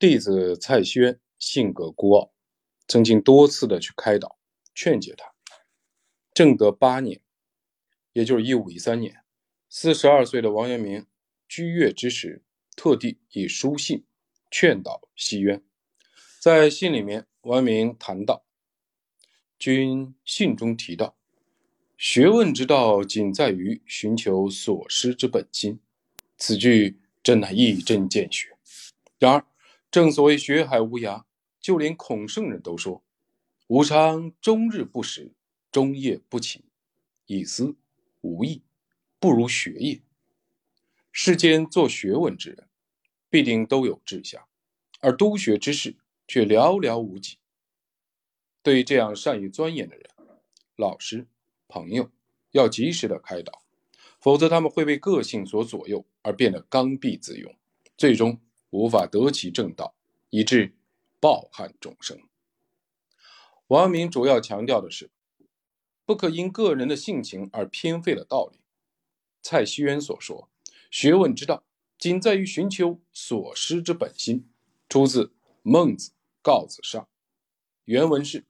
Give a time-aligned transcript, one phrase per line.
[0.00, 2.32] 弟子蔡轩性格孤傲，
[2.88, 4.38] 曾经多次的去开导、
[4.74, 5.34] 劝解他。
[6.32, 7.20] 正德八年，
[8.14, 9.22] 也就是一五一三年，
[9.68, 11.04] 四十二岁的王阳明
[11.46, 12.42] 居岳之时，
[12.74, 14.06] 特地以书信
[14.50, 15.62] 劝导西渊。
[16.38, 18.46] 在信里面，王阳明谈到
[19.60, 21.14] ：“君信中提到，
[21.98, 25.78] 学问之道，仅在于寻求所失之本心。
[26.38, 28.56] 此句真乃一针见血。
[29.18, 29.46] 然而，
[29.90, 31.24] 正所谓学海无涯，
[31.60, 33.02] 就连孔圣人都说
[33.66, 35.32] ：‘吾常终日不食，
[35.72, 36.62] 终夜不寝，
[37.26, 37.76] 以思
[38.20, 38.62] 无益，
[39.18, 40.00] 不如学也。’
[41.10, 42.68] 世间做学问之人，
[43.28, 44.46] 必定都有志向，
[45.00, 45.96] 而督学之士
[46.28, 47.38] 却寥寥无几。
[48.62, 50.04] 对于这样善于钻研的人，
[50.76, 51.26] 老师、
[51.66, 52.12] 朋友
[52.52, 53.62] 要及时的开导，
[54.20, 57.52] 否则他们会被个性所左右，而变得刚愎自用，
[57.96, 58.40] 最终。
[58.70, 59.94] 无法得其正道，
[60.30, 60.74] 以致
[61.20, 62.20] 抱憾众生。
[63.66, 65.10] 王明主要强调的是，
[66.04, 68.60] 不可因个人的性情而偏废了道理。
[69.42, 70.48] 蔡希渊所说
[70.90, 71.64] “学问之道，
[71.98, 74.50] 仅在于寻求所失之本心”，
[74.88, 75.24] 出自
[75.62, 76.10] 《孟子·
[76.42, 77.00] 告子上》。
[77.84, 78.44] 原文是：“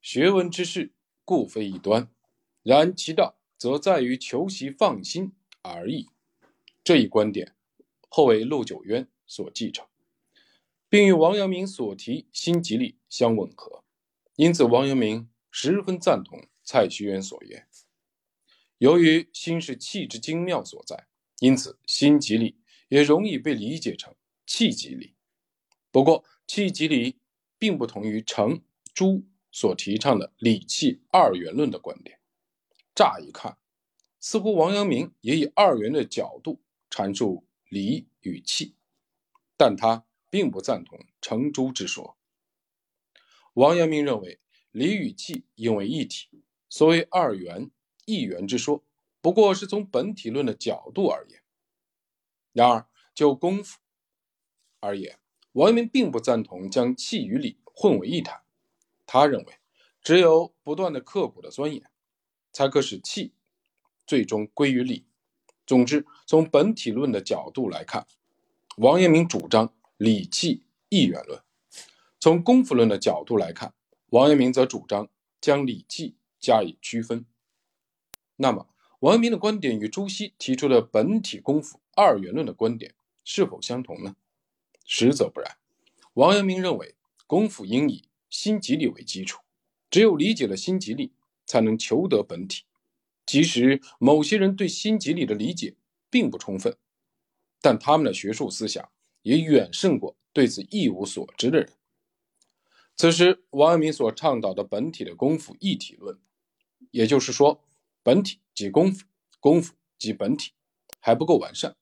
[0.00, 0.92] 学问之事，
[1.24, 2.08] 固非一端，
[2.62, 6.08] 然其道则在于求其放心而已。”
[6.84, 7.56] 这一观点
[8.08, 9.08] 后为陆九渊。
[9.26, 9.86] 所继承，
[10.88, 13.84] 并与王阳明所提心即理相吻合，
[14.36, 17.66] 因此王阳明十分赞同蔡徐渊所言。
[18.78, 21.08] 由于心是气之精妙所在，
[21.40, 24.14] 因此心即理也容易被理解成
[24.46, 25.14] 气即理。
[25.90, 27.18] 不过，气即理
[27.58, 32.20] 并不同于程朱所提倡的理气二元论的观点。
[32.94, 33.58] 乍一看，
[34.20, 36.60] 似乎王阳明也以二元的角度
[36.90, 38.75] 阐述理与气。
[39.56, 42.16] 但他并不赞同程朱之说。
[43.54, 44.40] 王阳明认为
[44.70, 47.70] 理与气应为一体，所谓二元、
[48.04, 48.84] 一元之说，
[49.20, 51.42] 不过是从本体论的角度而言。
[52.52, 53.78] 然而就功夫
[54.80, 55.18] 而言，
[55.52, 58.42] 王阳明并不赞同将气与理混为一谈。
[59.06, 59.58] 他认为，
[60.02, 61.90] 只有不断的刻苦的钻研，
[62.52, 63.32] 才可使气
[64.06, 65.06] 最终归于理。
[65.66, 68.06] 总之，从本体论的角度来看。
[68.76, 71.40] 王阳明主张礼记一元论，
[72.20, 73.72] 从功夫论的角度来看，
[74.10, 75.08] 王阳明则主张
[75.40, 77.24] 将礼记加以区分。
[78.36, 78.68] 那么，
[79.00, 82.94] 王阳明的观点与朱熹提出的本体功夫二元论的观点
[83.24, 84.14] 是否相同呢？
[84.84, 85.56] 实则不然。
[86.12, 89.40] 王阳明认为，功夫应以心即理为基础，
[89.88, 91.14] 只有理解了心即理，
[91.46, 92.64] 才能求得本体。
[93.24, 95.76] 即使某些人对心即理的理解
[96.10, 96.76] 并不充分。
[97.66, 98.88] 但他们的学术思想
[99.22, 101.68] 也远胜过对此一无所知的人。
[102.94, 106.16] 此时，王阳明所倡导的本体的功夫一体论，
[106.92, 107.60] 也就是说，
[108.04, 109.04] 本体即功夫，
[109.40, 110.52] 功夫即本体，
[111.00, 111.74] 还不够完善。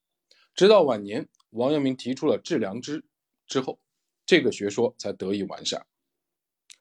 [0.54, 3.04] 直到晚年，王阳明提出了致良知
[3.46, 3.78] 之后，
[4.24, 5.86] 这个学说才得以完善。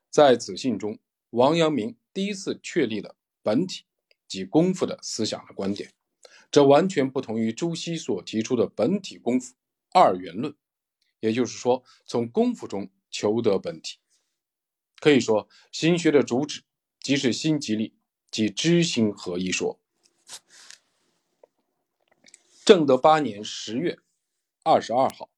[0.09, 0.97] 在此信中，
[1.31, 3.84] 王阳明第一次确立了本体
[4.30, 5.91] 即功夫的思想的观点。
[6.53, 9.56] 这完全不同于朱熹所提出的本体功夫
[9.91, 10.56] 二元论，
[11.19, 13.97] 也就是说，从功夫中求得本体。
[15.00, 16.62] 可以说，心学的主旨
[17.00, 17.96] 即是心即理，
[18.30, 19.80] 即知行合一说。
[22.64, 23.97] 正德八年十月
[24.62, 25.31] 二十二号，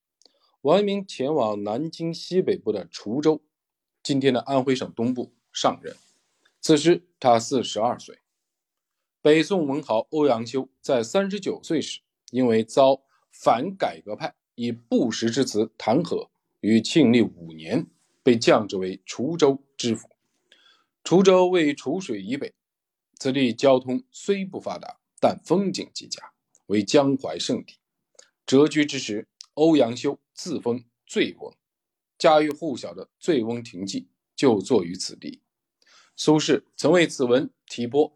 [0.64, 3.42] 王阳明前往南京西北部的滁州
[4.03, 5.96] （今天的安徽省东部）上任，
[6.59, 8.20] 此时他四十二岁。
[9.25, 17.88] 北宋文豪欧阳修在三十九岁时，因为遭反改革派以不实之词弹劾，于庆历五年
[18.22, 20.08] 被降职为滁州知府。
[21.03, 22.53] 滁州位滁水以北，
[23.18, 26.22] 此地交通虽不发达，但风景极佳，
[26.68, 27.78] 为江淮圣地。
[28.46, 31.52] 谪居之时，欧阳修自封醉翁，
[32.19, 34.02] 家喻户晓的《醉翁亭记》
[34.35, 35.41] 就作于此地。
[36.16, 38.16] 苏轼曾为此文题拨。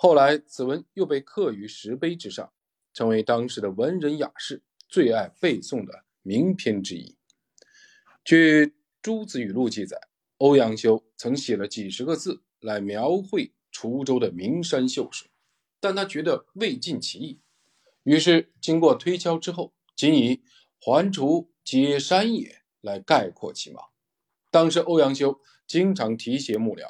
[0.00, 2.52] 后来，此文又被刻于石碑之上，
[2.94, 7.16] 成为当时的文人雅士最爱背诵的名篇之一。
[8.24, 8.66] 据
[9.02, 10.00] 《朱子语录》记载，
[10.36, 15.28] 欧阳修曾写了几十个字来描绘滁州的名山秀水，
[15.80, 17.40] 但他觉得未尽其意，
[18.04, 20.44] 于是经过推敲之后，仅以
[20.80, 23.90] “环滁皆山也”来概括其貌。
[24.52, 26.88] 当时，欧阳修经常提携幕僚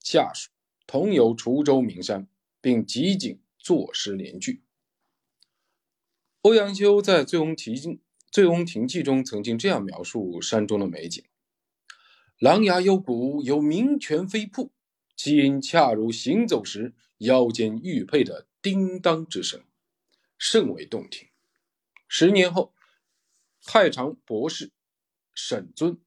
[0.00, 0.50] 下属，
[0.86, 2.26] 同游滁州名山。
[2.66, 4.64] 并集锦作诗联句。
[6.40, 7.88] 欧阳修在《醉翁亭记》
[8.28, 11.22] 醉翁亭记》中曾经这样描述山中的美景
[12.40, 14.72] ：“狼牙幽谷有鸣泉飞瀑，
[15.14, 19.62] 其音恰如行走时腰间玉佩的叮当之声，
[20.36, 21.28] 甚为动听。”
[22.08, 22.74] 十年后，
[23.62, 24.72] 太常博士
[25.32, 26.00] 沈尊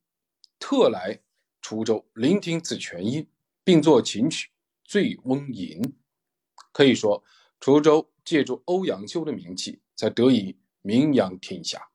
[0.60, 1.22] 特来
[1.62, 3.30] 滁州聆听此泉音，
[3.64, 4.48] 并作琴曲
[4.84, 5.82] 《醉翁吟》。
[6.72, 7.24] 可以说，
[7.60, 11.90] 滁州借助欧阳修的名气，才得以名扬天下。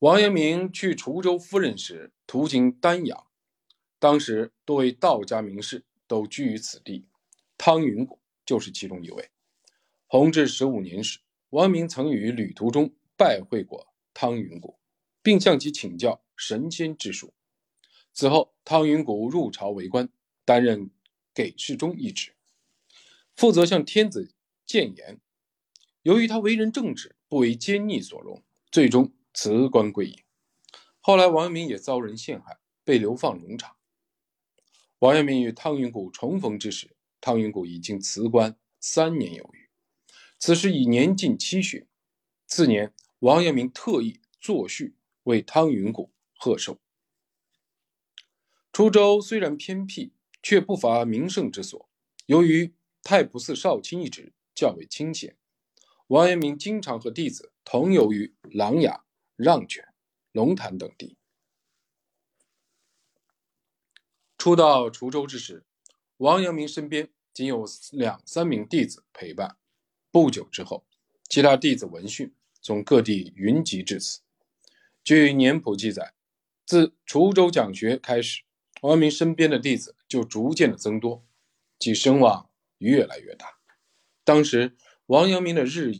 [0.00, 3.26] 王阳明去滁州赴任时，途经丹阳，
[3.98, 7.06] 当时多位道家名士都居于此地，
[7.56, 9.30] 汤云谷就是其中一位。
[10.06, 11.18] 弘治十五年时，
[11.50, 14.78] 王阳明曾于旅途中拜会过汤云谷，
[15.20, 17.34] 并向其请教神仙之术。
[18.12, 20.08] 此后，汤云谷入朝为官，
[20.44, 20.90] 担任
[21.38, 22.34] 给事中一职，
[23.36, 24.34] 负责向天子
[24.66, 25.20] 谏言。
[26.02, 28.42] 由于他为人正直，不为奸逆所容，
[28.72, 29.12] 最终。
[29.34, 30.18] 辞官归隐，
[31.00, 33.76] 后来王阳明也遭人陷害，被流放龙场。
[34.98, 39.68] 王阳明与汤云谷重逢之时，汤云谷已经辞官三年有余，
[40.40, 41.86] 此时已年近七旬。
[42.48, 46.80] 次年，王阳明特意作序为汤云谷贺寿。
[48.72, 50.10] 滁州虽然偏僻，
[50.48, 51.90] 却不乏名胜之所。
[52.24, 52.72] 由于
[53.02, 55.36] 太仆寺少卿一职较为清闲，
[56.06, 59.02] 王阳明经常和弟子同游于琅琊。
[59.36, 59.86] 让泉、
[60.32, 61.18] 龙潭等地。
[64.38, 65.64] 初到滁州之时，
[66.16, 69.58] 王阳明身边仅有两三名弟子陪伴。
[70.10, 70.86] 不久之后，
[71.28, 74.22] 其他弟子闻讯，从各地云集至此。
[75.04, 76.14] 据年谱记载，
[76.64, 78.42] 自滁州讲学开始，
[78.82, 81.24] 王阳明身边的弟子就逐渐的增多，
[81.78, 82.48] 其声望
[82.78, 83.58] 越来越大。
[84.24, 84.76] 当时，
[85.06, 85.94] 王阳明的日。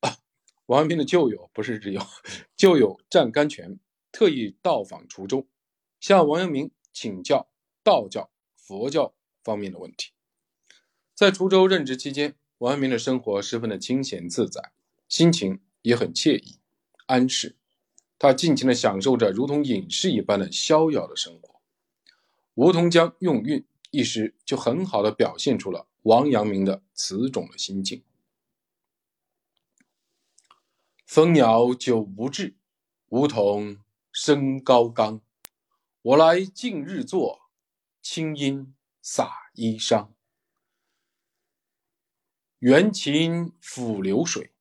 [0.66, 2.00] 王阳明的旧友不是挚友，
[2.56, 3.78] 旧友湛甘泉
[4.12, 5.46] 特意到访滁州，
[6.00, 7.48] 向王阳明请教
[7.82, 10.12] 道教、佛教方面的问题。
[11.14, 14.72] 在滁州任职期间，王阳明的生活十分的清闲自在，
[15.08, 16.58] 心情也很惬意
[17.06, 17.56] 安适。
[18.18, 21.60] 他尽情的享受着如同隐士一般的逍遥的生活。
[22.54, 28.04] 梧桐江用韵一时就很好的表现出了王阳明的此种的心境。
[31.06, 32.56] 蜂鸟久不至，
[33.08, 33.78] 梧桐
[34.10, 35.20] 生高冈。
[36.02, 37.50] 我来尽日坐，
[38.00, 40.08] 清音洒衣裳。
[42.58, 44.52] 缘琴抚流水，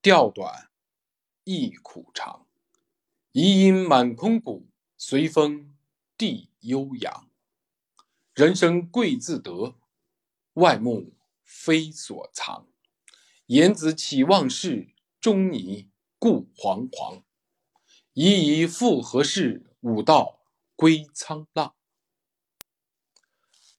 [0.00, 0.70] 调短
[1.44, 2.46] 意苦长。
[3.32, 5.76] 遗音满空谷，随风
[6.16, 7.30] 地悠扬。
[8.34, 9.76] 人生贵自得，
[10.54, 12.68] 外目非所藏。
[13.46, 14.94] 言子岂忘事？
[15.20, 17.22] 中泥故惶惶，
[18.12, 19.74] 疑疑复何事？
[19.80, 20.40] 武道
[20.76, 21.74] 归沧浪。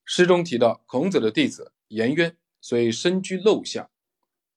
[0.03, 3.89] 诗中提到，孔子的弟子颜渊虽身居陋巷，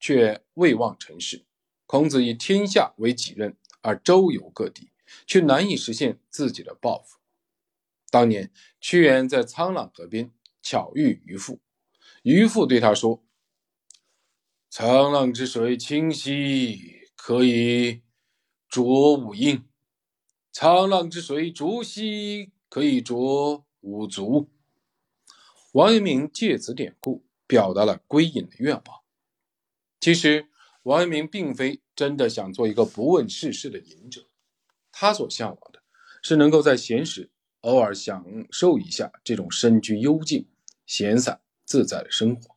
[0.00, 1.44] 却未忘尘世。
[1.86, 4.90] 孔子以天下为己任，而周游各地，
[5.26, 7.18] 却难以实现自己的抱负。
[8.12, 10.30] 当年，屈原在沧浪河边
[10.60, 11.62] 巧遇渔父，
[12.22, 13.24] 渔父对他说。
[14.70, 18.02] 沧浪之水清兮，可以
[18.70, 19.62] 濯吾缨；
[20.52, 24.50] 沧浪之水浊兮，可以濯吾足。
[25.72, 29.00] 王阳明借此典故，表达了归隐的愿望。
[29.98, 30.50] 其实，
[30.82, 34.28] 王阳明并非真的想做一个不问世事的隐者，
[34.90, 35.82] 他所向往的
[36.22, 37.31] 是能够在闲时
[37.62, 40.46] 偶尔享受一下这种深居幽静、
[40.86, 42.54] 闲散自在的生活，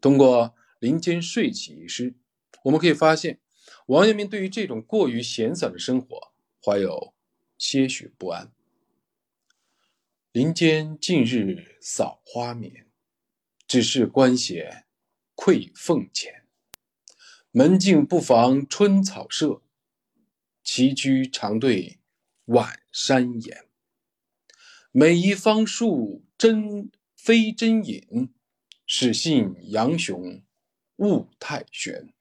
[0.00, 0.54] 通过。
[0.82, 2.16] 林间睡起一诗，
[2.64, 3.38] 我们可以发现，
[3.86, 7.14] 王阳明对于这种过于闲散的生活怀有
[7.56, 8.50] 些许不安。
[10.32, 12.88] 林间近日扫花眠，
[13.68, 14.86] 只是官衔
[15.36, 16.48] 愧俸钱。
[17.52, 19.62] 门径不妨春草舍，
[20.64, 22.00] 栖居常对
[22.46, 23.68] 晚山岩。
[24.94, 28.34] 每一方树真非真隐，
[28.86, 30.44] 始信杨雄。
[30.96, 32.12] 悟太玄，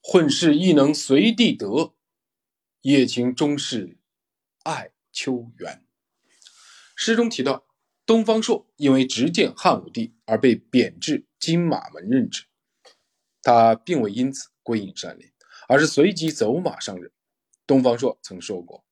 [0.00, 1.96] 混世亦能随地得，
[2.82, 3.98] 夜情终是
[4.62, 5.84] 爱秋园。
[6.94, 7.66] 诗中提到，
[8.06, 12.44] 东方朔因为执剑汉武帝而被贬至金马门任职，
[13.42, 15.32] 他并未因此归隐山林，
[15.66, 17.10] 而是随即走马上任。
[17.66, 18.85] 东方朔曾说过：“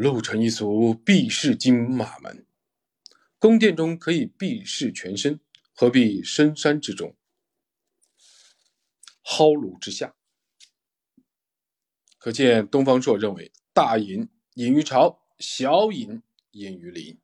[0.00, 2.46] 路程一俗，避世金马门。
[3.38, 5.40] 宫殿中可以避世全身。”
[5.76, 7.14] 何必深山之中？
[9.22, 10.14] 蒿庐之下。
[12.16, 17.18] 可见东方朔认为大隐隐于朝，小隐隐于林。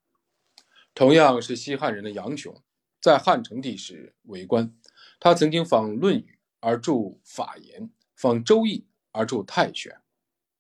[0.92, 2.62] 同样是西汉人的杨雄，
[3.00, 4.76] 在汉成帝时为官，
[5.18, 6.92] 他曾经仿《论语》而著
[7.24, 8.80] 《法言》，仿《周易》
[9.12, 9.92] 而著《太玄》，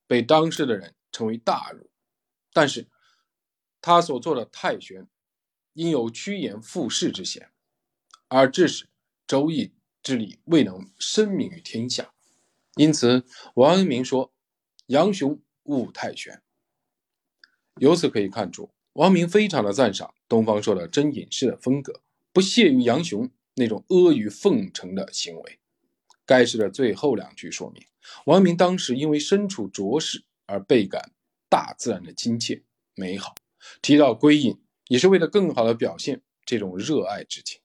[0.06, 1.90] 被当时的人称为大儒。
[2.56, 2.88] 但是，
[3.82, 5.02] 他所做的《太玄》
[5.74, 7.50] 因有趋炎附势之嫌，
[8.28, 8.84] 而致使
[9.26, 9.66] 《周易》
[10.02, 12.14] 之理未能声名于天下。
[12.76, 14.32] 因此，王阳明说
[14.88, 16.42] ：“杨雄悟太玄。”
[17.78, 22.00] 由此可以看出，王明非常的赞赏东方朔的真隐士的风格，
[22.32, 25.60] 不屑于杨雄那种阿谀奉承的行为。
[26.24, 27.84] 该诗的最后两句说明，
[28.24, 31.12] 王明当时因为身处浊世而倍感
[31.56, 33.34] 大自然的亲切美好，
[33.80, 37.62] 提到归隐，也是为了更好的表现这种热爱之情。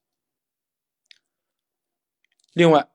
[2.53, 2.88] 另外。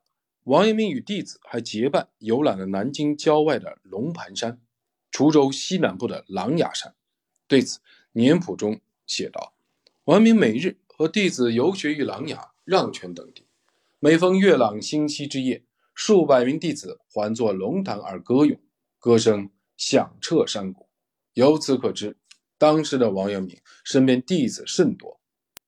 [0.44, 4.60] 王阳明与弟子还结伴游览了南京郊外的龙盘山、
[5.10, 6.94] 滁州西南部的琅琊山。
[7.48, 7.80] 对此，
[8.12, 9.54] 年谱中写道
[10.06, 13.48] ：“王明每日和弟子游学于琅琊、让泉等地，
[13.98, 18.56] 每逢月朗星稀之夜，数百名弟子环坐龙潭而歌咏，
[19.00, 20.85] 歌声响彻山谷。
[21.36, 22.16] 由此可知，
[22.56, 25.20] 当时的王阳明身边弟子甚多。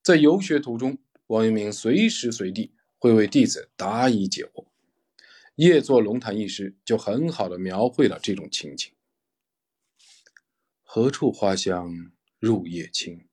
[0.02, 0.96] 在游学途中，
[1.26, 4.64] 王阳明随时随地会为弟子答疑解惑。”
[5.56, 8.90] 夜坐龙潭一诗就很好的描绘了这种情景。
[10.82, 13.28] 何处花香入夜清，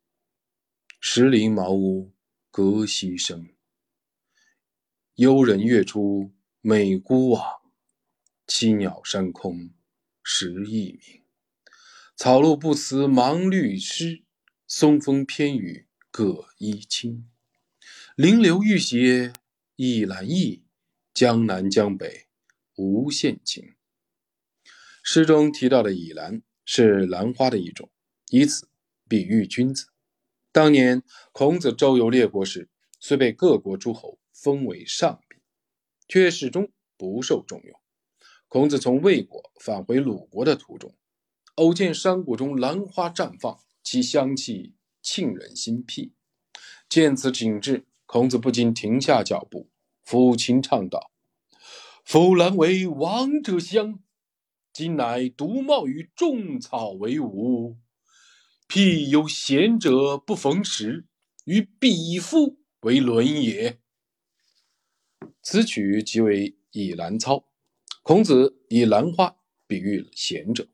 [0.99, 2.11] 石林茅屋
[2.51, 3.47] 隔溪声。
[5.13, 7.41] 幽人月出美孤往，
[8.45, 9.69] 栖鸟山空
[10.21, 11.24] 时一鸣。
[12.17, 14.23] 草露不辞忙绿诗，
[14.65, 17.29] 松风偏雨各衣轻。
[18.15, 19.33] 临流欲写
[19.75, 20.63] 倚兰意。
[21.13, 22.27] 江南江北
[22.75, 23.75] 无限情。
[25.03, 27.89] 诗中提到的倚兰是兰花的一种，
[28.29, 28.69] 以此
[29.09, 29.87] 比喻君子。
[30.53, 31.03] 当年
[31.33, 32.69] 孔子周游列国时，
[32.99, 35.39] 虽被各国诸侯封为上宾，
[36.07, 37.79] 却始终不受重用。
[38.47, 40.93] 孔子从魏国返回鲁国的途中，
[41.55, 46.13] 偶见山谷中兰花绽放，其香气沁人心脾。
[46.89, 49.69] 见此景致，孔子不禁停下脚步。
[50.05, 51.11] 抚琴唱道
[52.03, 53.99] ：“夫兰为王者香，
[54.73, 57.77] 今乃独茂于众草为伍。
[58.67, 61.05] 譬有贤者不逢时，
[61.45, 63.79] 与彼夫为伦也。”
[65.41, 67.35] 此曲即为《以兰操》，
[68.03, 70.67] 孔子以兰花比喻贤者，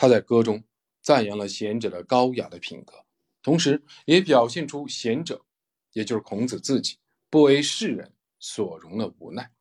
[0.00, 0.64] 他在歌中
[1.02, 3.04] 赞扬了贤者的高雅的品格，
[3.42, 5.44] 同时也表现出贤者，
[5.92, 6.96] 也就是孔子自己，
[7.28, 8.14] 不为世人。
[8.38, 9.52] 所容的无奈。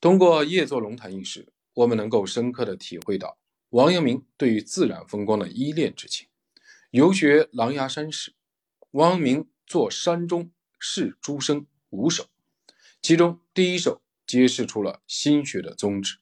[0.00, 3.36] 通过夜坐龙潭一诗，我们能够深刻的体会到
[3.70, 6.28] 王阳明对于自然风光的依恋之情。
[6.92, 8.36] 游学琅琊山时，
[8.92, 12.28] 王阳明作山中是诸生五首，
[13.02, 16.18] 其中第一首揭示出了心学的宗旨：“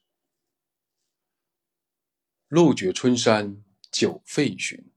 [2.53, 4.91] 路绝春山久废寻，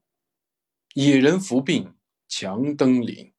[0.93, 1.95] 野人伏病
[2.27, 3.33] 强登临。”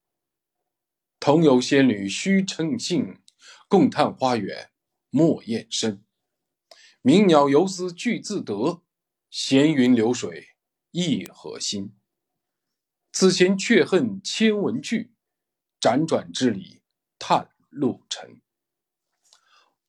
[1.20, 3.18] 同有仙侣须称信，
[3.68, 4.72] 共探花园
[5.10, 6.04] 莫厌深。
[7.00, 8.82] 鸣鸟游丝俱自得，
[9.30, 10.48] 闲云流水
[10.90, 11.94] 亦何心？
[13.12, 15.14] 此前却恨千文句，
[15.80, 16.82] 辗转之里
[17.20, 18.42] 叹路尘。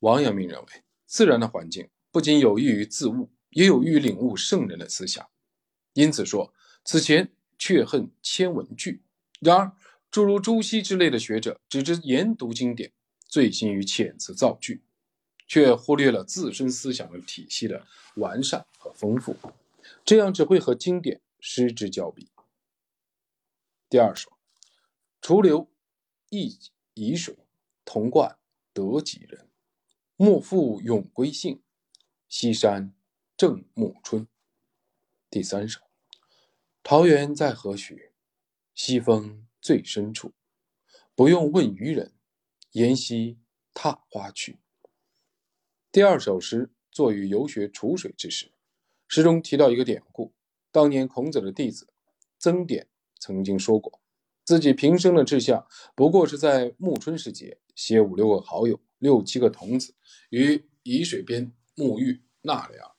[0.02, 0.68] 王阳明认为，
[1.08, 5.28] 自然的环境不仅有益于自悟，也有欲领悟圣人的思想。
[5.94, 6.54] 因此说，
[6.84, 9.04] 此前却恨千文句。
[9.40, 9.72] 然而。
[10.12, 12.92] 诸如朱熹之类的学者，只知研读经典，
[13.28, 14.82] 醉心于遣词造句，
[15.48, 19.38] 却忽略了自身思想的体系的完善和丰富，
[20.04, 22.32] 这样只会和经典失之交臂。
[23.88, 24.36] 第二首，
[25.22, 25.70] 楚留
[26.32, 26.58] 意
[26.96, 27.38] 沂水，
[27.86, 28.40] 同贯
[28.74, 29.48] 得几人？
[30.16, 31.62] 莫复永归兴，
[32.28, 32.96] 西山
[33.40, 34.28] 正暮春。
[35.30, 35.80] 第三首，
[36.84, 38.12] 桃源在何许？
[38.76, 39.48] 西风。
[39.62, 40.34] 最深处，
[41.16, 42.14] 不用问渔人，
[42.72, 43.40] 沿溪
[43.74, 44.60] 踏花去。
[45.90, 48.52] 第二首诗作于游学楚水之时，
[49.08, 50.34] 诗中提到一个典故：
[50.70, 51.88] 当年孔子的弟子
[52.38, 52.90] 曾点
[53.22, 54.02] 曾经说过，
[54.44, 55.66] 自己平生的志向
[55.96, 59.96] 不过是在暮春时节，携五六个好友、六七个童子
[60.30, 62.96] 于沂水边沐浴纳凉。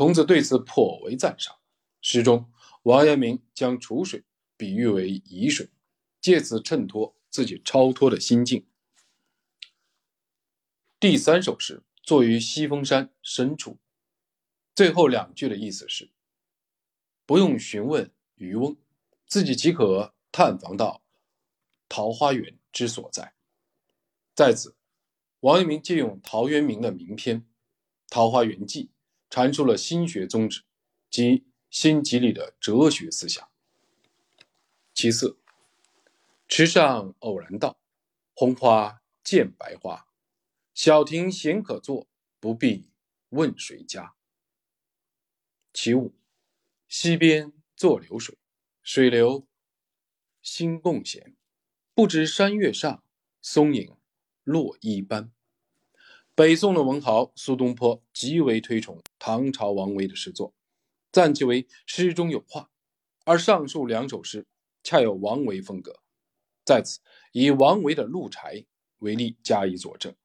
[0.00, 1.58] 孔子对此颇为赞赏。
[2.00, 2.50] 诗中，
[2.84, 4.24] 王阳明将楚水
[4.56, 5.68] 比喻为沂水。
[6.22, 8.66] 借此衬托自己超脱的心境。
[10.98, 13.76] 第三首诗作于西峰山深处，
[14.74, 16.10] 最后两句的意思是：
[17.26, 18.78] 不用询问渔翁，
[19.26, 21.02] 自己即可探访到
[21.90, 23.34] 桃花源之所在。
[24.34, 24.74] 在此，
[25.40, 27.42] 王阳明借用陶渊明的名篇
[28.08, 28.84] 《桃花源记》，
[29.30, 30.64] 阐述了心学宗旨
[31.08, 33.48] 及心集里的哲学思想。
[34.92, 35.38] 其次，
[36.48, 37.80] 池上偶然道，
[38.34, 40.08] 红花见白花，
[40.74, 42.08] 小亭闲可坐，
[42.40, 42.90] 不必
[43.28, 44.14] 问谁家。
[45.72, 46.12] 其五，
[46.88, 48.36] 溪边坐流水，
[48.82, 49.46] 水流
[50.42, 51.36] 心共闲，
[51.94, 53.04] 不知山月上，
[53.40, 53.96] 松影
[54.42, 55.32] 落衣斑。
[56.40, 60.54] 北宋的文豪苏东坡极为推崇唐朝王维的诗作，
[61.12, 62.70] 赞其为诗中有画，
[63.26, 64.46] 而上述两首诗。
[64.82, 66.00] 恰有王维风格，
[66.64, 67.00] 在此
[67.32, 68.56] 以王维的《鹿柴》
[69.00, 70.16] 为例加以佐证。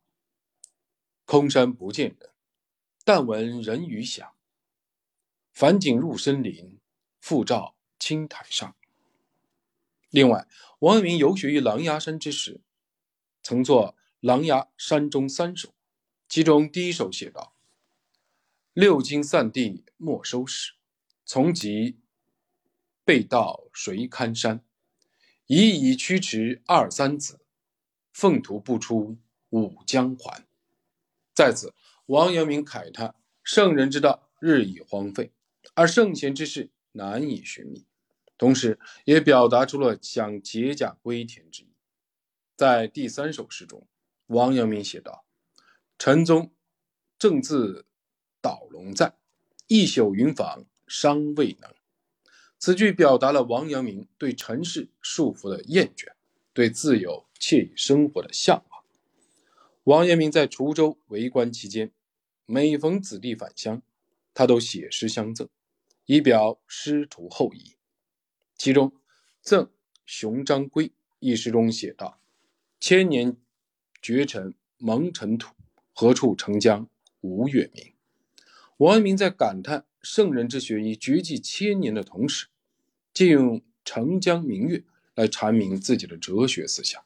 [1.25, 2.29] 空山不见人，
[3.03, 4.25] 但闻人语响。
[5.51, 6.79] 返景入深林，
[7.19, 8.73] 复照青苔上。
[10.11, 10.47] 另外，
[10.79, 12.61] 王阳明游学于狼牙山之时，
[13.43, 15.67] 曾作《狼牙山中三首》，
[16.27, 17.53] 其中第一首写道
[18.73, 20.73] ：“六经散地莫收拾，
[21.25, 21.97] 从即。”
[23.05, 24.65] 背道谁堪山？
[25.45, 27.39] 已以驱驰二三子，
[28.11, 29.17] 奉图不出
[29.51, 30.43] 五江还。
[31.35, 31.75] 在此，
[32.07, 33.13] 王阳明慨叹
[33.43, 35.31] 圣人之道日益荒废，
[35.75, 37.85] 而圣贤之事难以寻觅，
[38.39, 41.67] 同时也表达出了想解甲归田之意。
[42.55, 43.87] 在第三首诗中，
[44.25, 45.24] 王阳明写道
[45.97, 46.51] ：“陈宗
[47.17, 47.85] 正自
[48.41, 49.15] 导龙在，
[49.67, 51.73] 一宿云访尚未能。”
[52.57, 56.13] 此句表达了王阳明对尘世束缚的厌倦，
[56.53, 58.83] 对自由惬意生活的向往。
[59.83, 61.91] 王阳明在滁州为官期间，
[62.45, 63.81] 每逢子弟返乡，
[64.33, 65.47] 他都写诗相赠，
[66.05, 67.75] 以表师徒厚谊。
[68.57, 68.89] 其中
[69.41, 69.69] 《赠
[70.05, 72.19] 熊章圭》一诗中写道
[72.79, 73.37] ：“千年
[74.01, 75.53] 绝尘蒙尘土，
[75.95, 76.87] 何处澄江
[77.21, 77.93] 无月明。”
[78.77, 82.47] 王阳明在感叹圣人之学已绝迹千年的同时，
[83.13, 84.83] 借用澄江明月
[85.15, 87.03] 来阐明自己的哲学思想，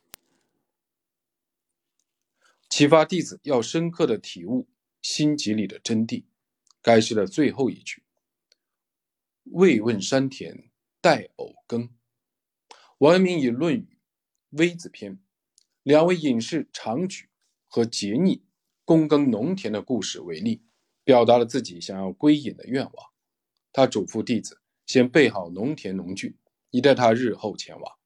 [2.68, 4.68] 启发弟子要深刻的体悟
[5.02, 6.24] 心集里的真谛。
[6.82, 8.02] 该诗的最后一句
[9.44, 11.90] ：“未问山田待偶耕。”
[12.98, 14.00] 王阳明以《论语·
[14.58, 15.18] 微子篇》
[15.84, 17.30] 两位隐士长举
[17.68, 18.42] 和桀溺
[18.90, 20.64] 躬耕农田的故事为例，
[21.04, 23.10] 表达了自己想要归隐的愿望。
[23.72, 24.60] 他嘱咐弟子。
[24.88, 26.36] 先备好农田农具，
[26.72, 27.98] 以待他日后前往。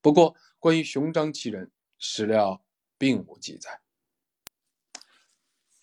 [0.00, 2.64] 不过，关于熊章其人，史料
[2.98, 3.80] 并无记载。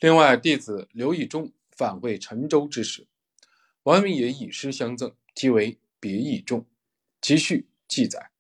[0.02, 3.08] 另外，弟子刘义忠返回陈州之时，
[3.84, 6.60] 王明也以诗相赠，题为《别义仲》。
[7.22, 8.32] 其序记载：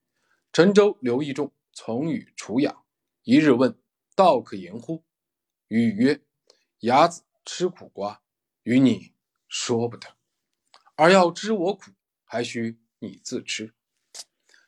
[0.51, 2.83] 陈州刘义仲从与楚养，
[3.23, 3.79] 一日问
[4.13, 5.05] 道可言乎？
[5.69, 6.21] 语曰
[6.81, 8.21] ：“牙子吃苦瓜，
[8.63, 9.13] 与你
[9.47, 10.15] 说不得。
[10.95, 11.91] 而要知我苦。”
[12.31, 13.73] 还需你自吃，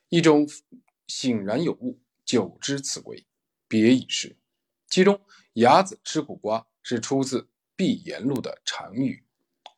[0.10, 0.50] 一种
[1.06, 3.28] 醒然有悟，久知此归，
[3.68, 4.36] 别已逝。
[4.88, 5.22] 其中
[5.54, 7.42] “伢子吃苦瓜”是出自
[7.76, 9.24] 《碧岩录》的禅语。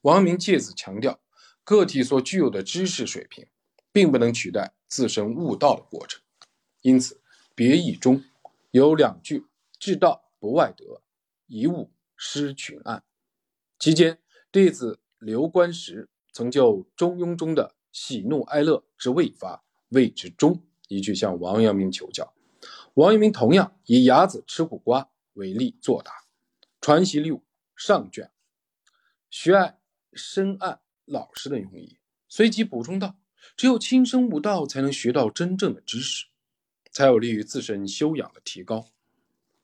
[0.04, 1.20] 王明借此强调，
[1.66, 3.48] 个体所具有的知识水平，
[3.92, 6.22] 并不能取代自身悟道的过程。
[6.80, 7.22] 因此，
[7.54, 8.24] 别义中
[8.72, 9.46] 有两句
[9.78, 11.02] ：“至道不外得，
[11.48, 13.04] 遗物失群案。”
[13.80, 14.20] 期间，
[14.52, 16.10] 弟子刘观石。
[16.36, 22.34] 曾就《中庸》中的喜怒哀乐之未发，谓之中，一句向王阳明求教。
[22.96, 26.12] 王阳明同样以牙子吃苦瓜为例作答。
[26.82, 27.38] 《传习录》
[27.76, 28.32] 上卷，
[29.30, 29.78] 学爱
[30.14, 33.16] 深谙老师的用意，随即补充道
[33.56, 36.26] ：“只有亲身悟道，才能学到真正的知识，
[36.90, 38.88] 才有利于自身修养的提高。”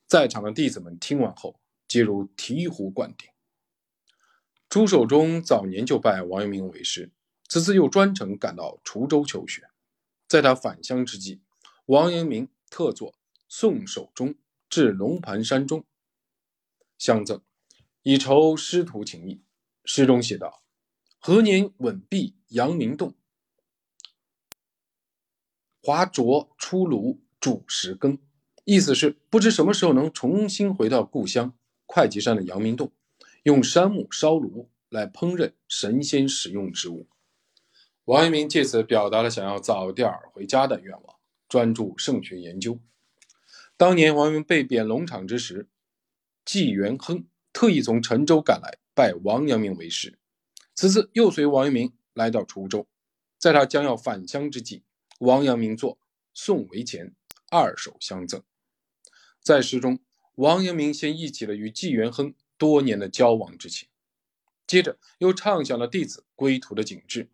[0.05, 3.27] 在场的弟子们听完后，皆如醍醐灌顶。
[4.69, 7.11] 朱守忠早年就拜王阳明为师，
[7.47, 9.67] 此次又专程赶到滁州求学。
[10.27, 11.41] 在他返乡之际，
[11.87, 13.13] 王阳明特作
[13.47, 14.35] 《送守忠
[14.69, 15.79] 至龙盘山中》
[16.99, 17.41] 相赠，
[18.03, 19.41] 以酬师徒情谊。
[19.83, 20.61] 诗中写道
[21.17, 23.15] ：“何年稳壁阳明洞，
[25.81, 28.19] 华灼出炉煮石羹。”
[28.65, 31.57] 意思是不知什么时候能重新回到故乡
[31.89, 32.91] 会稽山的阳明洞。
[33.43, 37.07] 用杉木烧炉来烹饪神仙使用之物，
[38.05, 41.15] 王阳明借此表达了想要早点回家的愿望，
[41.47, 42.79] 专注圣学研究。
[43.77, 45.67] 当年王阳明被贬龙场之时，
[46.43, 50.19] 纪元亨特意从陈州赶来拜王阳明为师，
[50.75, 52.87] 此次又随王阳明来到滁州，
[53.37, 54.83] 在他将要返乡之际，
[55.19, 55.95] 王阳明作
[56.33, 57.07] 《送为钱》
[57.49, 58.43] 二首相赠。
[59.41, 59.99] 在诗中，
[60.39, 63.89] 王阳明先忆起了与纪元亨多年的交往之情，
[64.65, 67.29] 接着又畅想了弟子归途的景致。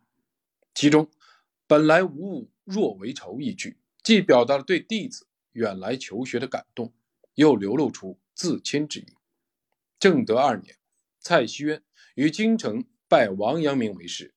[0.74, 1.08] 其中
[1.68, 6.92] “本来无物，若为愁”一句，既表达了对弟子远来求学的感动，
[7.34, 9.06] 又流露出自谦之意。
[10.00, 10.76] 正德二年，
[11.20, 11.80] 蔡希渊
[12.16, 14.34] 于京城拜王阳明为师。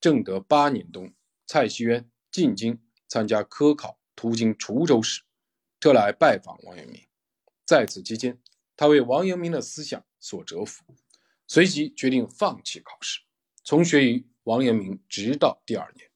[0.00, 1.12] 正德八年冬，
[1.44, 5.20] 蔡希渊进京参加科考，途经滁州时，
[5.78, 7.05] 特来拜访王阳明。
[7.66, 8.40] 在此期间，
[8.76, 10.84] 他为王阳明的思想所折服，
[11.48, 13.22] 随即决定放弃考试，
[13.64, 16.08] 从学于王阳明，直到第二年。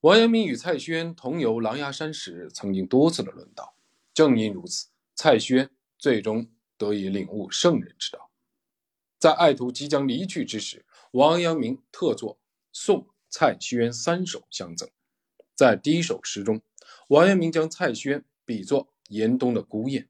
[0.00, 3.76] 王阳明与蔡轩同游狼牙山时，曾经多次的论道。
[4.14, 8.30] 正因如此，蔡轩最终得以领悟圣人之道。
[9.18, 12.38] 在爱徒即将离去之时，王阳明特作
[12.72, 14.88] 送蔡轩渊三首相赠。
[15.54, 16.62] 在第一首诗中，
[17.08, 20.08] 王阳明将蔡轩比作严冬的孤雁。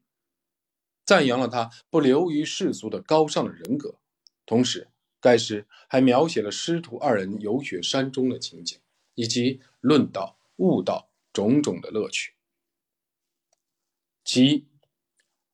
[1.05, 3.99] 赞扬了他不流于世俗的高尚的人格，
[4.45, 4.89] 同时，
[5.19, 8.79] 该诗还描写了师徒二人游学山中的情景，
[9.15, 12.35] 以及论道、悟道种种的乐趣。
[14.23, 14.67] 其一，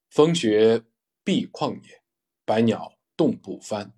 [0.09, 0.83] 风雪
[1.23, 2.03] 碧旷野，
[2.45, 3.93] 百鸟动不翻。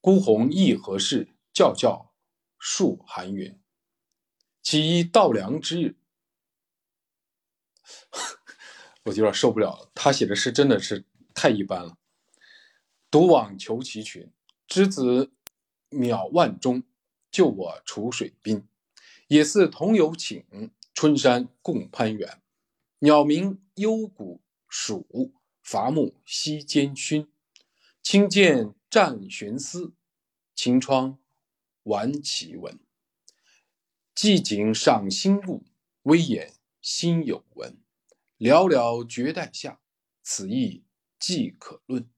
[0.00, 1.34] 孤鸿亦何事？
[1.52, 2.14] 叫叫
[2.58, 3.60] 树寒云。
[4.62, 5.96] 其一稻粱之日。
[9.06, 11.96] 我就有点受不了了，他写的诗真的是太一般了。
[13.08, 14.28] 独往求其群，
[14.66, 15.30] 之子
[15.90, 16.82] 渺万中，
[17.30, 18.66] 救我楚水滨。
[19.28, 20.44] 也似同游请，
[20.92, 22.42] 春山共攀援。
[22.98, 27.28] 鸟鸣幽谷暑，伐木溪间熏。
[28.02, 29.92] 轻剑战寻思，
[30.54, 31.18] 晴窗
[31.84, 32.80] 玩奇闻。
[34.16, 35.64] 寂景赏心物，
[36.02, 37.76] 微言心有闻。
[38.38, 39.80] 寥寥绝代下，
[40.22, 40.84] 此意
[41.18, 42.08] 即可论。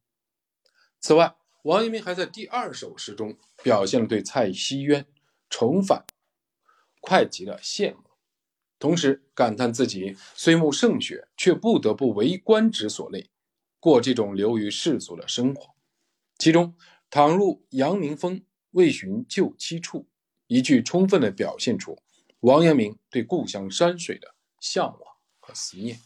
[1.01, 5.07] 此外，王阳明还在第二首诗中表现了对蔡希渊
[5.49, 6.05] 重返
[7.01, 8.03] 会稽的羡慕，
[8.79, 13.31] 同时感叹自己虽慕圣学，却不得不为官职所累，
[13.79, 15.75] 过这种流于世俗的生活。
[16.37, 16.75] 其中
[17.11, 20.09] “倘入阳明峰，未寻旧栖处”
[20.49, 21.97] 一句，充分地表现出
[22.41, 26.01] 王阳明对故乡山水的向往和思念。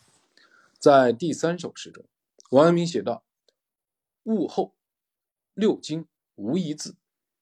[0.83, 2.05] 在第三首诗中，
[2.51, 3.25] 王阳明写道
[4.27, 4.75] ：“物后
[5.55, 6.97] 六经无一字，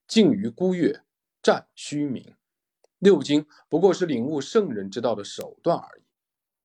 [0.07, 1.03] 静于孤月
[1.41, 2.37] 占虚名。
[2.99, 6.03] 六经不过是领悟圣人之道的手段而已。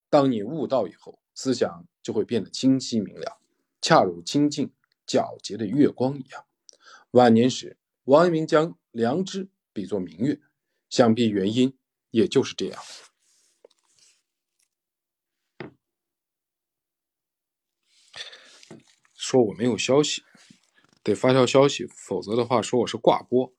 [0.10, 3.40] 当你悟道以后，思想就会变得清晰明了，
[3.80, 4.74] 恰如清净
[5.08, 6.44] 皎洁的月光一样。”
[7.12, 10.42] 晚年时，王阳明将良知比作明月，
[10.90, 11.78] 想必原因
[12.12, 12.84] 也就是这样。
[19.28, 20.24] 说我没有消息，
[21.02, 23.52] 得发条消息，否则的话说我是挂播。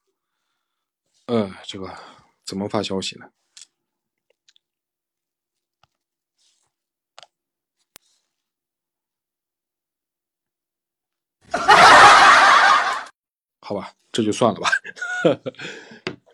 [1.25, 1.93] 呃，这个
[2.45, 3.33] 怎么发消息呢？
[13.59, 14.69] 好吧，这就算了吧。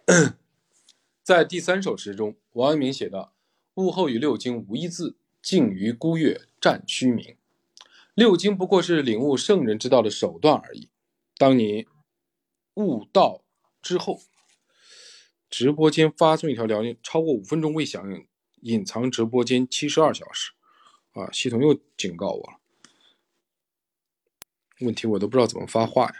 [1.25, 3.35] 在第三首诗中，王阳明写道
[3.77, 7.35] ：“物后与六经无一字，静于孤月占虚名。”
[8.14, 10.90] 六经不过是领悟圣人之道的手段而已。
[11.37, 11.87] 当你
[12.75, 13.42] 悟道
[13.81, 14.22] 之后，
[15.48, 18.27] 直播间发送一条聊天，超过五分钟未响应，
[18.61, 20.53] 隐藏直播间七十二小时。
[21.12, 22.59] 啊，系统又警告我了。
[24.81, 26.14] 问题我都不知道怎么发话呀。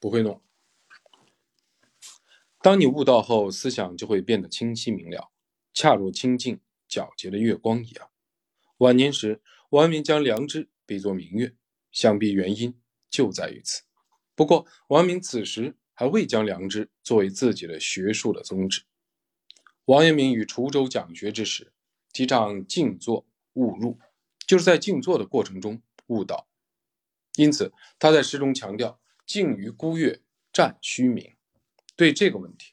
[0.00, 0.42] 不会弄。
[2.60, 5.30] 当你悟道后，思想就会变得清晰明了，
[5.72, 8.10] 恰如清净皎洁的月光一样。
[8.78, 11.54] 晚年时，王阳明将良知比作明月，
[11.92, 13.84] 想必原因就在于此。
[14.34, 18.82] 不过，王阳明此时还未将良知作为自己的学术的宗旨。
[19.84, 21.72] 王阳明与滁州讲学之时，
[22.12, 23.98] 提倡静坐悟入，
[24.46, 26.48] 就是在静坐的过程中悟道。
[27.36, 29.00] 因此，他在诗中强调。
[29.28, 31.36] 静于孤月占虚名。
[31.94, 32.72] 对这个问题，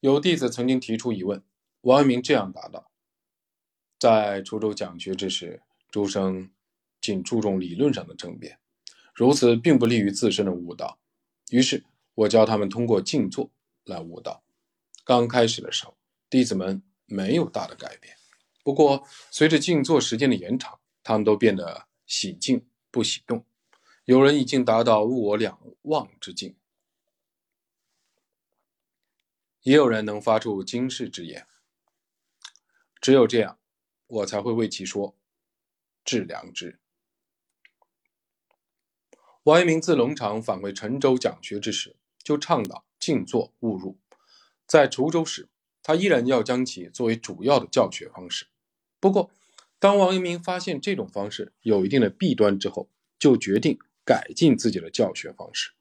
[0.00, 1.42] 有弟子曾经提出疑问，
[1.80, 2.90] 王阳明这样答道
[3.98, 6.50] ：“在滁州讲学之时，诸生
[7.00, 8.58] 仅注重理论上的争辩，
[9.14, 10.98] 如此并不利于自身的悟道。
[11.50, 11.82] 于是，
[12.14, 13.50] 我教他们通过静坐
[13.84, 14.44] 来悟道。
[15.02, 15.96] 刚开始的时候，
[16.28, 18.14] 弟子们没有大的改变。
[18.62, 23.46] 不过，随着静坐时间的延长，他们都变得喜静不喜动。
[24.06, 26.54] 有人已经达到物我两忘之境，
[29.62, 31.46] 也有人能发出惊世之言。
[33.00, 33.58] 只有这样。
[34.08, 35.16] 我才会为其说
[36.04, 36.78] 致良知。
[39.42, 43.98] 王阳明自龙场返回陈州讲学之时，就倡导静坐勿入。
[44.64, 45.48] 在滁州时，
[45.82, 48.46] 他依然要将其作为主要的教学方式。
[49.00, 49.32] 不过，
[49.80, 52.88] 当王阳明发现这种方式有一定的弊端之后，
[53.18, 55.72] 就决定改进自己的教学方式。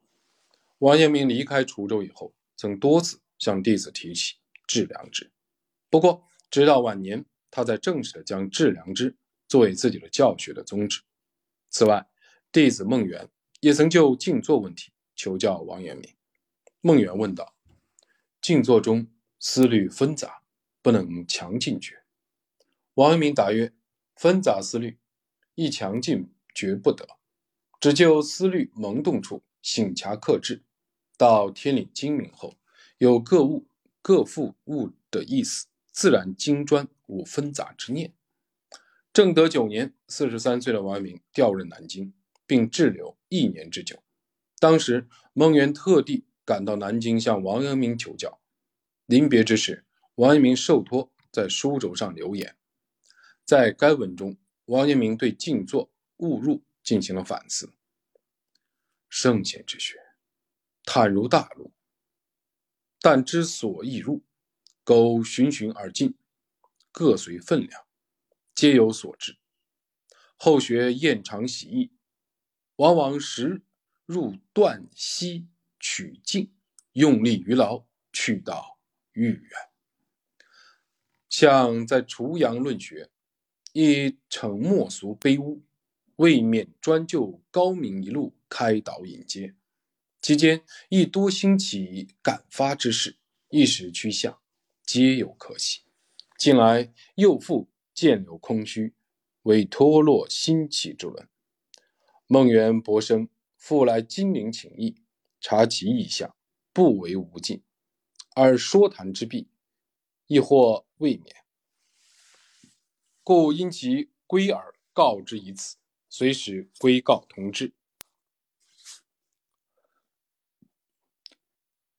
[0.79, 4.35] 王阳明离开滁州以后，曾多次向弟子提起
[4.67, 5.31] 致良知。
[5.89, 7.23] 不过，直到晚年。
[7.51, 9.15] 他在正式的将致良知
[9.47, 11.03] 作为自己的教学的宗旨。
[11.69, 12.05] 此外，
[12.51, 13.29] 弟子孟元
[13.61, 16.13] 也曾就静坐问题求教王阳明。
[16.81, 17.55] 孟元问道
[18.41, 19.07] ：“静坐中
[19.39, 20.41] 思虑纷杂，
[20.81, 22.03] 不能强进觉。”
[22.95, 23.73] 王阳明答曰
[24.17, 24.99] ：“纷杂思虑，
[25.53, 27.07] 一强进觉不得。
[27.85, 30.63] 只就思虑萌动处，醒察克制，
[31.19, 32.55] 到天理精明后，
[32.97, 33.67] 有各物
[34.01, 38.11] 各复物的意思。”自然精专无纷杂之念。
[39.13, 42.11] 正德九年，四十三岁的王阳明调任南京，
[42.47, 44.01] 并滞留一年之久。
[44.59, 48.39] 当时，孟元特地赶到南京向王阳明求教。
[49.05, 52.55] 临别之时，王阳明受托在书轴上留言。
[53.45, 57.73] 在该文中，王阳明对静坐误入进行了反思。
[59.09, 59.99] 圣贤之学，
[60.85, 61.73] 坦如大陆，
[63.01, 64.23] 但之所以入。
[64.87, 66.15] 苟循循而进，
[66.91, 67.87] 各随分量，
[68.53, 69.39] 皆有所至。
[70.35, 71.91] 后学厌长喜义，
[72.75, 73.63] 往往时
[74.05, 75.47] 入断溪
[75.79, 76.53] 取静，
[76.91, 78.79] 用力于劳，去道
[79.13, 79.49] 愈远。
[81.29, 83.09] 像在滁阳论学，
[83.73, 85.63] 亦逞莫俗卑污，
[86.17, 89.55] 未免专就高明一路开导引接，
[90.21, 93.17] 其间亦多兴起感发之事，
[93.49, 94.39] 一时趋向。
[94.85, 95.81] 皆有可喜，
[96.37, 98.93] 近来又复渐流空虚，
[99.41, 101.27] 为脱落兴起之论。
[102.27, 105.01] 孟元博生复来金陵请益，
[105.41, 106.35] 察其意向，
[106.71, 107.63] 不为无尽，
[108.35, 109.49] 而说谈之弊，
[110.27, 111.35] 亦或未免。
[113.23, 115.77] 故因其归而告之以此，
[116.17, 117.73] 随时归告同志，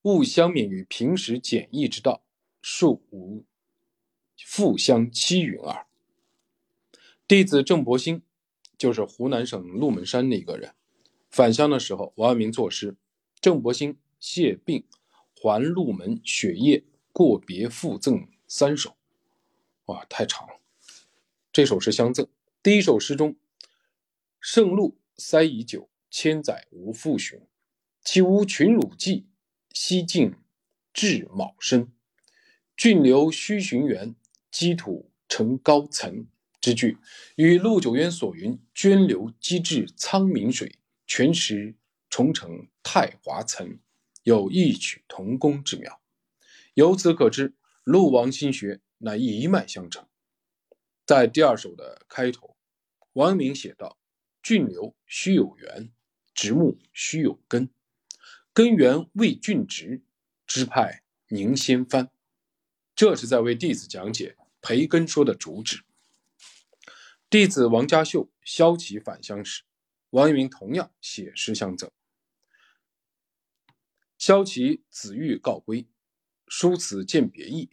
[0.01, 2.23] 勿相免于平时简易之道。
[2.63, 3.45] 数无
[4.39, 5.87] 复相欺云耳。
[7.29, 8.23] 弟子郑伯兴
[8.79, 10.75] 就是湖南省鹿门山的一个人。
[11.29, 12.97] 返乡的时候，王阳明作诗，
[13.39, 14.87] 郑伯兴谢病
[15.35, 18.97] 还鹿门雪夜过别附赠三首。
[19.85, 20.59] 哇，太长了。
[21.53, 22.27] 这首诗相赠。
[22.63, 23.37] 第一首诗中
[24.49, 27.41] ：“圣鹿塞已久，千载无复寻。
[28.05, 29.27] 岂无群辱迹？
[29.73, 30.37] 西晋
[30.93, 31.93] 至卯申。”
[32.77, 34.15] 峻流须寻源，
[34.53, 36.29] 积土成高层
[36.61, 36.97] 之句，
[37.35, 40.79] 与陆九渊所云“涓流积至苍溟水，
[41.09, 41.75] 泉石
[42.09, 43.81] 重成太华层”
[44.23, 46.01] 有异曲同工之妙。
[46.75, 50.07] 由此可知，陆王心学乃一脉相承。
[51.05, 52.57] 在第二首的开头，
[53.15, 53.99] 王阳明写道
[54.47, 55.91] ：“峻流须有源，
[56.33, 57.69] 直木须有根，
[58.53, 60.03] 根源未峻直，
[60.47, 62.13] 枝派宁先翻。”
[62.95, 65.83] 这是在为弟子讲解培根说的主旨。
[67.29, 69.65] 弟子王家秀、萧齐返乡时，
[70.11, 71.91] 王阳明同样写诗相赠。
[74.17, 75.89] 萧齐子欲告归，
[76.47, 77.71] 书此见别意，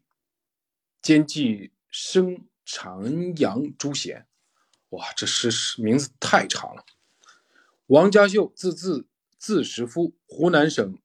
[1.03, 4.25] 兼寄生长阳诸贤。
[4.93, 5.49] 哇，这诗
[5.81, 6.85] 名字太长了。
[7.87, 9.07] 王家秀字字
[9.39, 10.99] 字石夫，湖南省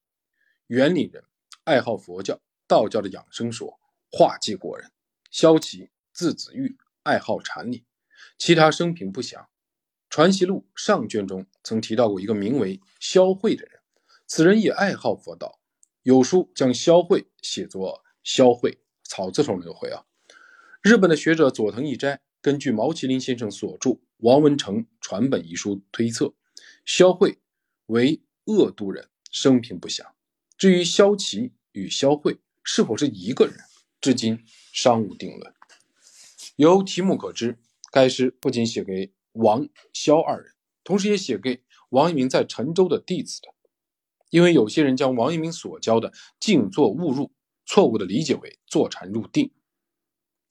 [0.69, 1.25] 沅陵人，
[1.65, 3.81] 爱好佛教、道教的养生说。
[4.11, 4.91] 画技过人，
[5.31, 7.85] 萧齐字子玉，爱好禅理，
[8.39, 9.43] 其他生平不详。
[10.09, 13.81] 《传习录》上卷中曾提到过一个名为萧慧的人，
[14.27, 15.61] 此人也爱好佛道，
[16.03, 20.05] 有书将萧慧写作萧慧，草字头那个慧啊。
[20.81, 26.35] 日本的学者佐藤义斋根据毛麒麟先生所著《王文成传本遗书》推测，
[26.85, 27.39] 萧慧
[27.87, 30.15] 为鄂都人，生平不详。
[30.57, 33.57] 至于萧齐与萧慧是否是一个人？
[34.01, 35.53] 至今尚无定论。
[36.55, 37.59] 由题目可知，
[37.91, 40.53] 该诗不仅写给王萧二人，
[40.85, 43.49] 同时也写给王阳明在陈州的弟子的。
[44.31, 47.33] 因为有些人将王阳明所教的静坐误入，
[47.67, 49.51] 错误的理解为坐禅入定。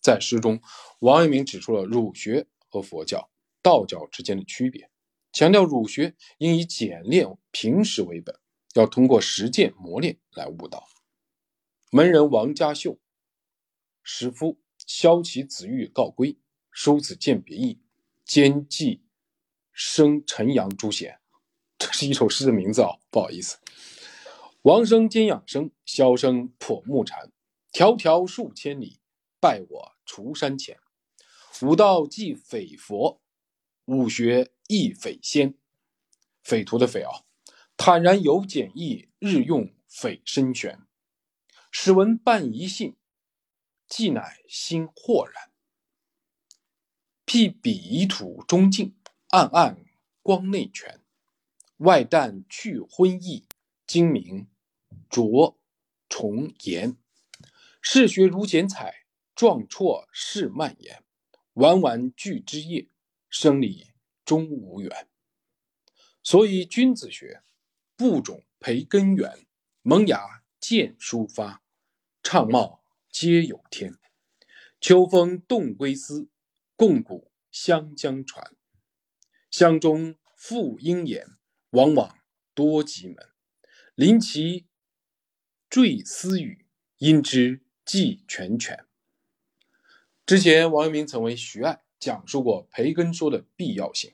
[0.01, 0.61] 在诗中，
[0.99, 3.29] 王阳明指出了儒学和佛教、
[3.61, 4.89] 道教之间的区别，
[5.31, 8.39] 强调儒学应以简练平实为本，
[8.75, 10.87] 要通过实践磨练来悟道。
[11.91, 12.99] 门人王家秀、
[14.03, 16.37] 石夫萧其子玉告归，
[16.71, 17.81] 叔子鉴别意，
[18.25, 19.03] 兼记
[19.71, 21.19] 生陈阳诸贤。
[21.77, 23.57] 这是一首诗的名字啊，不好意思。
[24.63, 27.31] 王生兼养生，萧生破木禅，
[27.71, 28.99] 迢迢数千里，
[29.47, 30.77] 拜我除山前。
[31.61, 33.21] 武道即匪佛，
[33.85, 35.55] 武学亦匪仙。
[36.43, 37.23] 匪徒的匪啊，
[37.77, 40.81] 坦然有简易，日用匪深玄。
[41.71, 42.97] 使闻半疑信，
[43.87, 45.49] 既乃心豁然。
[47.23, 48.97] 辟彼土中静，
[49.29, 49.85] 暗暗
[50.21, 51.01] 光内全。
[51.77, 53.45] 外淡去昏翳，
[53.85, 54.49] 精明
[55.09, 55.57] 着
[56.09, 56.97] 重言。
[57.81, 59.05] 嗜学如剪彩，
[59.37, 61.03] 壮绰是蔓延。
[61.53, 62.89] 晚晚聚之夜，
[63.29, 63.91] 生理
[64.25, 65.07] 终无缘。
[66.23, 67.43] 所以君子学，
[67.95, 69.45] 不种培根源，
[69.83, 71.61] 萌芽见抒发。
[72.23, 73.99] 畅茂皆有天，
[74.81, 76.31] 秋风动归思，
[76.75, 78.55] 共鼓湘江船。
[79.51, 81.27] 湘中复应言，
[81.69, 82.17] 往往
[82.55, 83.17] 多吉门。
[83.93, 84.65] 临其
[85.69, 86.65] 坠思语，
[86.97, 88.86] 因之寄泉泉。
[90.27, 94.13] 之前，王阳明曾为徐爱讲述过培根说的必要性。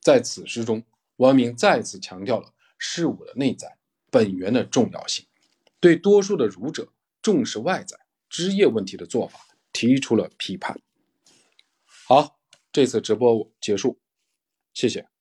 [0.00, 0.82] 在此诗中，
[1.18, 3.78] 王阳明再次强调了事物的内在
[4.10, 5.24] 本源的重要性，
[5.78, 6.92] 对多数的儒者。
[7.22, 7.96] 重视外在
[8.28, 10.82] 枝叶问题的做法提出了批判。
[11.84, 12.40] 好，
[12.72, 14.00] 这次直播结束，
[14.74, 15.11] 谢谢。